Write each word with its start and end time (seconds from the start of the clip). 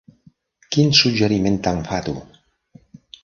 Quin 0.75 0.95
suggeriment 0.99 1.59
tan 1.67 1.83
fatu! 1.91 2.17